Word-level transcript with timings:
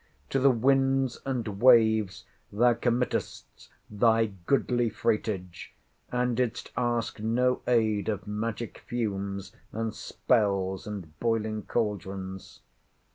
To 0.31 0.39
the 0.39 0.49
winds 0.49 1.19
and 1.27 1.47
waves 1.61 2.25
thou 2.51 2.73
committedst 2.73 3.69
thy 3.87 4.31
goodly 4.47 4.89
freightage, 4.89 5.75
and 6.11 6.35
didst 6.35 6.71
ask 6.75 7.19
no 7.19 7.61
aid 7.67 8.09
of 8.09 8.25
magic 8.25 8.79
fumes, 8.87 9.51
and 9.71 9.93
spells, 9.93 10.87
and 10.87 11.19
boiling 11.19 11.67
cauldrons. 11.67 12.61